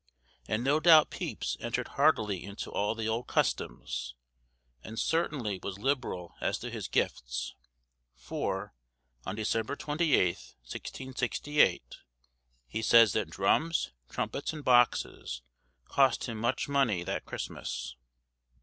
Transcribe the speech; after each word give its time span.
and 0.47 0.63
no 0.63 0.79
doubt 0.79 1.11
Pepys 1.11 1.57
entered 1.59 1.89
heartily 1.89 2.43
into 2.43 2.71
all 2.71 2.95
the 2.95 3.07
old 3.07 3.27
customs, 3.27 4.15
and 4.83 4.97
certainly 4.97 5.59
was 5.61 5.77
liberal 5.77 6.33
as 6.41 6.57
to 6.57 6.71
his 6.71 6.87
gifts; 6.87 7.53
for, 8.15 8.73
on 9.27 9.35
December 9.35 9.75
28th, 9.75 10.55
1668, 10.63 11.97
he 12.67 12.81
says 12.81 13.13
that 13.13 13.29
drums, 13.29 13.91
trumpets, 14.09 14.51
and 14.53 14.63
boxes 14.65 15.43
cost 15.85 16.23
him 16.23 16.39
much 16.39 16.67
money 16.67 17.03
that 17.03 17.23
Christmas. 17.25 17.95